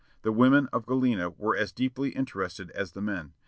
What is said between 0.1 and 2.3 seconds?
The women of Galena were as deeply